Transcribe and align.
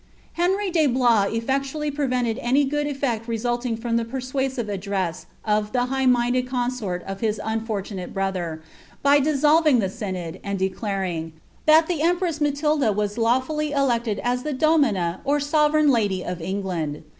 * 0.21 0.33
Henry 0.33 0.71
dc 0.71 0.95
Bluia 0.97 1.29
eflectually 1.31 1.93
prevented 1.93 2.39
any 2.39 2.63
good 2.65 2.87
eflect 2.87 3.27
resulting 3.27 3.77
from 3.77 3.97
the 3.97 4.03
persuasive 4.03 4.67
ad 4.67 4.81
dress 4.81 5.27
of 5.45 5.73
the 5.73 5.85
high 5.93 6.07
minded 6.07 6.47
consort 6.49 7.03
of 7.05 7.19
his 7.19 7.39
unfortuuaie 7.45 8.11
brother, 8.11 8.63
by 9.03 9.19
ifit 9.19 9.37
solving 9.37 9.77
the 9.77 9.89
synod, 9.89 10.39
and 10.43 10.57
declaring 10.57 11.25
'^ 11.65 11.65
that 11.67 11.85
the 11.85 12.01
empress 12.01 12.41
Matilda 12.41 12.91
was 12.91 13.19
lawfully 13.19 13.73
elected 13.73 14.17
as 14.23 14.41
the 14.41 14.53
domina 14.53 15.21
or 15.23 15.39
sovereign 15.39 15.89
lady 15.89 16.25
of 16.25 16.41
England." 16.41 17.03